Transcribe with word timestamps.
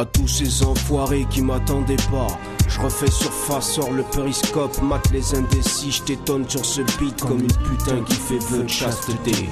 À 0.00 0.06
tous 0.06 0.28
ces 0.28 0.64
enfoirés 0.64 1.26
qui 1.28 1.42
m'attendaient 1.42 1.94
pas. 2.10 2.28
Je 2.66 2.80
refais 2.80 3.10
surface, 3.10 3.72
sors 3.72 3.92
le 3.92 4.02
périscope, 4.02 4.80
mate 4.80 5.10
les 5.12 5.34
indécis, 5.34 5.90
je 5.90 6.02
t'étonne 6.02 6.48
sur 6.48 6.64
ce 6.64 6.80
beat 6.98 7.20
comme 7.20 7.40
une 7.40 7.52
putain 7.68 8.02
qui 8.04 8.14
fait 8.14 8.38
vœu 8.38 8.62
de 8.62 8.68
chasteté. 8.68 9.50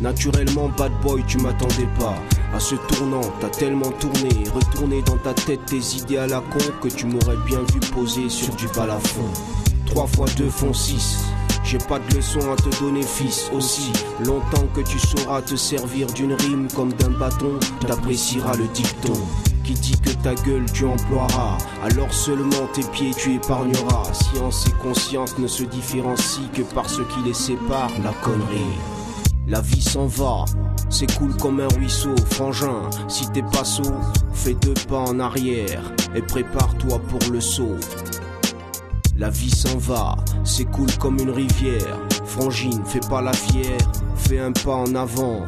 Naturellement, 0.00 0.70
bad 0.78 0.92
boy, 1.02 1.22
tu 1.28 1.36
m'attendais 1.36 1.88
pas. 1.98 2.14
À 2.54 2.58
ce 2.58 2.74
tournant, 2.74 3.20
t'as 3.38 3.50
tellement 3.50 3.90
tourné, 3.90 4.30
retourné 4.54 5.02
dans 5.02 5.18
ta 5.18 5.34
tête 5.34 5.66
tes 5.66 5.98
idées 5.98 6.16
à 6.16 6.26
la 6.26 6.40
con 6.40 6.64
que 6.80 6.88
tu 6.88 7.04
m'aurais 7.04 7.36
bien 7.44 7.60
vu 7.74 7.80
poser 7.92 8.30
sur 8.30 8.54
du 8.54 8.68
balafon. 8.68 9.28
3 9.84 10.06
fois 10.06 10.26
2 10.38 10.48
font 10.48 10.72
6. 10.72 11.18
J'ai 11.64 11.76
pas 11.76 11.98
de 11.98 12.16
leçon 12.16 12.40
à 12.50 12.56
te 12.56 12.80
donner, 12.80 13.02
fils. 13.02 13.50
Aussi 13.52 13.92
longtemps 14.24 14.66
que 14.74 14.80
tu 14.80 14.98
sauras 14.98 15.42
te 15.42 15.54
servir 15.54 16.06
d'une 16.14 16.32
rime 16.32 16.68
comme 16.74 16.94
d'un 16.94 17.10
bâton, 17.10 17.58
t'apprécieras 17.86 18.56
le 18.56 18.68
dicton. 18.68 19.12
Qui 19.64 19.74
dit 19.74 20.00
que 20.00 20.10
ta 20.10 20.34
gueule 20.34 20.66
tu 20.72 20.84
emploieras, 20.86 21.58
alors 21.84 22.12
seulement 22.12 22.66
tes 22.74 22.82
pieds 22.82 23.12
tu 23.16 23.34
épargneras. 23.34 24.12
Science 24.12 24.66
et 24.66 24.82
conscience 24.82 25.38
ne 25.38 25.46
se 25.46 25.62
différencient 25.62 26.48
que 26.52 26.62
par 26.62 26.90
ce 26.90 27.02
qui 27.02 27.22
les 27.24 27.34
sépare, 27.34 27.90
la 28.02 28.12
connerie. 28.22 28.78
La 29.46 29.60
vie 29.60 29.82
s'en 29.82 30.06
va, 30.06 30.44
cool 31.18 31.36
comme 31.36 31.60
un 31.60 31.68
ruisseau, 31.68 32.14
frangin. 32.30 32.90
Si 33.08 33.28
t'es 33.30 33.42
pas 33.42 33.64
saut, 33.64 33.94
fais 34.32 34.54
deux 34.54 34.74
pas 34.88 34.98
en 34.98 35.20
arrière 35.20 35.82
et 36.14 36.22
prépare-toi 36.22 36.98
pour 37.08 37.32
le 37.32 37.40
saut. 37.40 37.76
La 39.16 39.30
vie 39.30 39.50
s'en 39.50 39.78
va, 39.78 40.16
cool 40.72 40.90
comme 40.98 41.18
une 41.18 41.30
rivière. 41.30 41.98
Frangine, 42.24 42.82
fais 42.84 43.00
pas 43.08 43.22
la 43.22 43.32
fière, 43.32 43.92
fais 44.16 44.40
un 44.40 44.52
pas 44.52 44.74
en 44.74 44.94
avant 44.94 45.44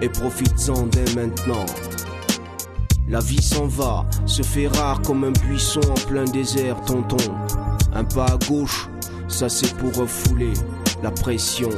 et 0.00 0.08
profites-en 0.08 0.86
dès 0.86 1.14
maintenant. 1.14 1.66
La 3.10 3.20
vie 3.20 3.40
s'en 3.40 3.66
va, 3.66 4.04
se 4.26 4.42
fait 4.42 4.68
rare 4.68 5.00
comme 5.00 5.24
un 5.24 5.30
buisson 5.30 5.80
en 5.88 6.08
plein 6.08 6.24
désert, 6.24 6.78
tonton. 6.82 7.16
Un 7.94 8.04
pas 8.04 8.26
à 8.26 8.36
gauche, 8.36 8.90
ça 9.28 9.48
c'est 9.48 9.74
pour 9.78 9.94
refouler 9.94 10.52
la 11.02 11.10
pression. 11.10 11.70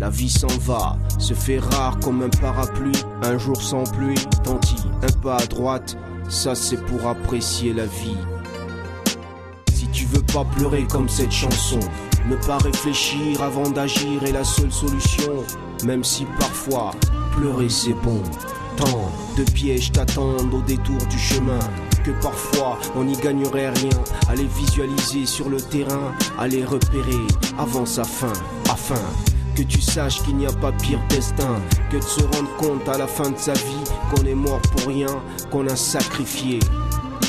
La 0.00 0.10
vie 0.10 0.28
s'en 0.28 0.48
va, 0.62 0.98
se 1.20 1.32
fait 1.32 1.60
rare 1.60 2.00
comme 2.00 2.22
un 2.22 2.28
parapluie, 2.28 3.00
un 3.22 3.38
jour 3.38 3.62
sans 3.62 3.84
pluie, 3.84 4.18
tanti. 4.42 4.74
Un 5.02 5.12
pas 5.22 5.36
à 5.36 5.46
droite, 5.46 5.96
ça 6.28 6.56
c'est 6.56 6.84
pour 6.86 7.06
apprécier 7.06 7.72
la 7.72 7.86
vie. 7.86 8.18
Si 9.72 9.86
tu 9.92 10.06
veux 10.06 10.22
pas 10.22 10.44
pleurer 10.56 10.88
comme 10.90 11.08
cette 11.08 11.30
chanson, 11.30 11.78
ne 12.28 12.34
pas 12.48 12.58
réfléchir 12.58 13.40
avant 13.44 13.70
d'agir 13.70 14.24
est 14.24 14.32
la 14.32 14.42
seule 14.42 14.72
solution. 14.72 15.44
Même 15.84 16.02
si 16.02 16.24
parfois 16.40 16.90
pleurer 17.36 17.68
c'est 17.68 17.94
bon. 18.02 18.20
Tant 18.76 19.10
de 19.36 19.42
pièges 19.42 19.92
t'attendent 19.92 20.52
au 20.52 20.60
détour 20.62 20.98
du 21.08 21.18
chemin 21.18 21.58
que 22.04 22.10
parfois 22.22 22.78
on 22.94 23.04
n'y 23.04 23.16
gagnerait 23.16 23.70
rien. 23.70 23.98
À 24.28 24.34
visualiser 24.34 25.26
sur 25.26 25.48
le 25.48 25.60
terrain, 25.60 26.12
à 26.38 26.46
les 26.46 26.64
repérer 26.64 27.26
avant 27.58 27.86
sa 27.86 28.04
fin, 28.04 28.32
afin 28.70 29.02
que 29.54 29.62
tu 29.62 29.80
saches 29.80 30.22
qu'il 30.22 30.36
n'y 30.36 30.46
a 30.46 30.52
pas 30.52 30.72
pire 30.72 31.00
destin 31.08 31.60
que 31.90 31.96
de 31.96 32.02
se 32.02 32.20
rendre 32.20 32.54
compte 32.58 32.88
à 32.88 32.98
la 32.98 33.06
fin 33.06 33.30
de 33.30 33.38
sa 33.38 33.54
vie 33.54 33.84
qu'on 34.10 34.24
est 34.26 34.34
mort 34.34 34.60
pour 34.60 34.88
rien, 34.88 35.22
qu'on 35.50 35.66
a 35.68 35.76
sacrifié 35.76 36.60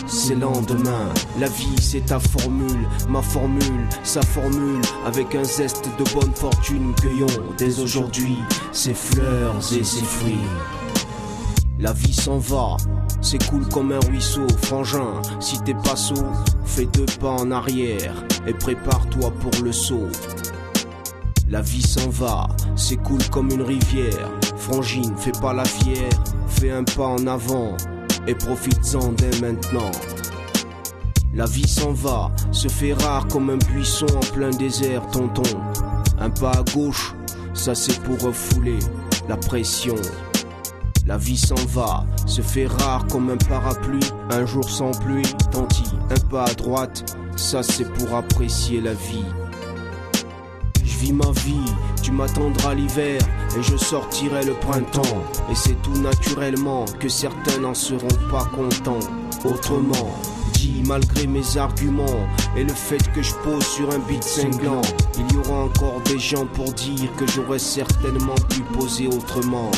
c'est 0.08 0.36
lendemain. 0.36 1.10
La 1.40 1.48
vie, 1.48 1.76
c'est 1.82 2.06
ta 2.06 2.20
formule, 2.20 2.88
ma 3.10 3.22
formule, 3.22 3.88
sa 4.04 4.22
formule, 4.22 4.82
avec 5.06 5.36
un 5.36 5.44
zeste 5.44 5.90
de 6.00 6.04
bonne 6.14 6.34
fortune. 6.34 6.94
Cueillons 7.02 7.28
dès 7.58 7.80
aujourd'hui 7.80 8.38
ses 8.72 8.94
fleurs 8.94 9.58
et 9.74 9.84
ses 9.84 10.04
fruits. 10.04 10.36
La 11.80 11.94
vie 11.94 12.14
s'en 12.14 12.40
va, 12.40 12.76
cool 13.50 13.68
comme 13.70 13.92
un 13.92 14.00
ruisseau, 14.08 14.48
frangin. 14.64 15.22
Si 15.40 15.62
t'es 15.62 15.76
pas 15.76 15.96
saut, 15.96 16.26
fais 16.66 16.88
deux 16.88 17.06
pas 17.20 17.30
en 17.30 17.52
arrière 17.52 18.16
et 18.48 18.54
prépare-toi 18.54 19.32
pour 19.40 19.64
le 19.64 19.72
saut. 19.72 20.10
La 21.48 21.62
vie 21.62 21.84
s'en 21.84 22.10
va, 22.10 22.48
cool 23.04 23.24
comme 23.32 23.52
une 23.52 23.62
rivière. 23.62 24.32
Frangine, 24.58 25.16
fais 25.18 25.32
pas 25.40 25.54
la 25.54 25.66
fière, 25.66 26.10
fais 26.48 26.72
un 26.72 26.84
pas 26.84 27.06
en 27.06 27.28
avant 27.28 27.78
et 28.26 28.34
profites-en 28.34 29.14
dès 29.14 29.40
maintenant. 29.40 29.92
La 31.36 31.46
vie 31.46 31.68
s'en 31.68 31.94
va, 31.94 32.32
se 32.52 32.70
fait 32.70 32.94
rare 32.94 33.28
comme 33.28 33.52
un 33.52 33.58
buisson 33.58 34.08
en 34.16 34.34
plein 34.34 34.50
désert, 34.50 35.06
tonton. 35.12 35.62
Un 36.20 36.32
pas 36.32 36.54
à 36.54 36.64
gauche, 36.74 37.14
ça 37.54 37.76
c'est 37.76 38.02
pour 38.02 38.20
refouler 38.20 38.80
la 39.30 39.38
pression. 39.38 39.96
La 41.08 41.16
vie 41.16 41.38
s'en 41.38 41.56
va, 41.70 42.06
se 42.26 42.42
fait 42.42 42.68
rare 42.68 43.08
comme 43.08 43.30
un 43.30 43.38
parapluie, 43.38 44.12
un 44.30 44.46
jour 44.46 44.70
sans 44.70 44.92
pluie, 44.92 45.24
tanti. 45.54 45.86
Un 46.10 46.20
pas 46.30 46.44
à 46.44 46.54
droite, 46.54 47.16
ça 47.38 47.64
c'est 47.64 47.90
pour 47.94 48.14
apprécier 48.14 48.82
la 48.82 48.92
vie. 48.92 49.24
Je 50.84 50.98
vis 50.98 51.14
ma 51.14 51.32
vie, 51.32 51.72
tu 52.04 52.12
m'attendras 52.12 52.74
l'hiver 52.74 53.22
et 53.58 53.64
je 53.64 53.78
sortirai 53.78 54.44
le 54.44 54.54
printemps. 54.56 55.24
Et 55.50 55.56
c'est 55.56 55.82
tout 55.82 55.98
naturellement 56.02 56.84
que 57.00 57.08
certains 57.08 57.62
n'en 57.62 57.74
seront 57.74 58.08
pas 58.30 58.44
contents. 58.54 59.00
Autrement, 59.46 60.12
dit 60.56 60.84
malgré 60.86 61.26
mes 61.26 61.56
arguments 61.56 62.28
et 62.58 62.66
le 62.66 62.74
fait 62.74 63.14
que 63.14 63.22
je 63.22 63.34
pose 63.46 63.66
sur 63.66 63.90
un 63.92 64.00
beat 64.00 64.26
cinglant, 64.26 64.82
il 65.18 65.34
y 65.34 65.38
aura 65.38 65.64
encore 65.64 66.02
des 66.02 66.20
gens 66.20 66.46
pour 66.48 66.74
dire 66.74 67.10
que 67.16 67.26
j'aurais 67.28 67.60
certainement 67.60 68.36
pu 68.50 68.60
poser 68.78 69.08
autrement. 69.08 69.72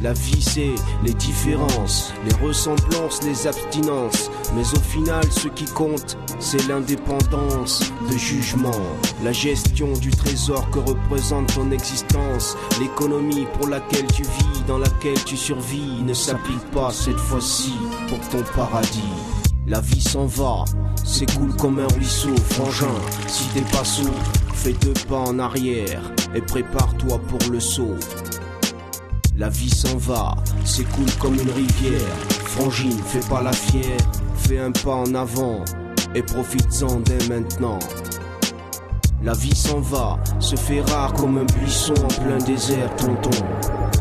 La 0.00 0.12
vie 0.12 0.40
c'est 0.40 0.74
les 1.04 1.12
différences, 1.14 2.12
les 2.24 2.46
ressemblances, 2.46 3.22
les 3.24 3.46
abstinences. 3.48 4.30
Mais 4.54 4.62
au 4.62 4.80
final 4.80 5.24
ce 5.30 5.48
qui 5.48 5.64
compte 5.64 6.16
c'est 6.38 6.68
l'indépendance 6.68 7.92
de 8.10 8.16
jugement. 8.16 8.80
La 9.24 9.32
gestion 9.32 9.92
du 9.94 10.10
trésor 10.10 10.70
que 10.70 10.78
représente 10.78 11.52
ton 11.54 11.70
existence. 11.72 12.56
L'économie 12.80 13.46
pour 13.54 13.68
laquelle 13.68 14.06
tu 14.06 14.22
vis, 14.22 14.62
dans 14.68 14.78
laquelle 14.78 15.22
tu 15.24 15.36
survis, 15.36 16.02
ne 16.04 16.14
s'applique 16.14 16.70
pas 16.70 16.92
cette 16.92 17.18
fois-ci 17.18 17.72
pour 18.08 18.20
ton 18.28 18.44
paradis. 18.54 19.02
La 19.66 19.80
vie 19.80 20.00
s'en 20.00 20.26
va, 20.26 20.64
cool 21.36 21.54
comme 21.56 21.78
un 21.78 21.88
ruisseau, 21.94 22.34
frangin. 22.50 22.86
Si 23.26 23.44
t'es 23.48 23.60
pas 23.72 23.84
saut, 23.84 24.14
fais 24.54 24.72
deux 24.72 24.94
pas 25.08 25.18
en 25.18 25.38
arrière 25.38 26.12
et 26.34 26.40
prépare-toi 26.40 27.18
pour 27.28 27.50
le 27.50 27.60
saut. 27.60 27.96
La 29.38 29.48
vie 29.50 29.70
s'en 29.70 29.96
va, 29.98 30.34
cool 30.96 31.06
comme 31.20 31.34
une 31.34 31.50
rivière. 31.52 32.16
Frangine, 32.44 32.98
fais 33.06 33.20
pas 33.28 33.40
la 33.40 33.52
fière, 33.52 33.96
fais 34.34 34.58
un 34.58 34.72
pas 34.72 34.96
en 34.96 35.14
avant 35.14 35.64
et 36.16 36.22
profites-en 36.22 36.98
dès 37.02 37.28
maintenant. 37.28 37.78
La 39.22 39.34
vie 39.34 39.54
s'en 39.54 39.78
va, 39.78 40.18
se 40.40 40.56
fait 40.56 40.80
rare 40.80 41.12
comme 41.12 41.38
un 41.38 41.44
buisson 41.44 41.94
en 42.02 42.08
plein 42.08 42.38
désert, 42.38 42.92
tonton. 42.96 43.30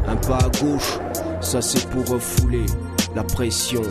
Un 0.07 0.15
pas 0.15 0.39
à 0.39 0.49
gauche, 0.59 0.97
ça 1.39 1.61
c'est 1.61 1.87
pour 1.91 2.07
refouler 2.07 2.65
la 3.15 3.23
pression. 3.23 3.83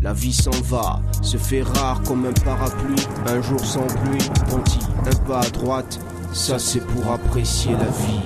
La 0.00 0.12
vie 0.12 0.32
s'en 0.32 0.62
va, 0.62 1.00
se 1.22 1.38
fait 1.38 1.62
rare 1.62 2.02
comme 2.02 2.24
un 2.24 2.44
parapluie, 2.44 3.04
un 3.26 3.42
jour 3.42 3.64
sans 3.66 3.86
pluie, 3.86 4.30
tanti. 4.48 4.78
Un 5.06 5.24
pas 5.26 5.40
à 5.40 5.50
droite, 5.50 5.98
ça 6.32 6.60
c'est 6.60 6.86
pour 6.86 7.10
apprécier 7.10 7.72
la 7.72 7.88
vie. 8.06 8.22